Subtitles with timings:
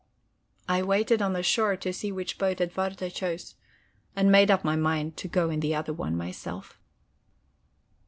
[0.67, 3.53] I waited on the shore to see which boat Edwarda chose,
[4.15, 6.79] and made up my mind to go in the other one myself.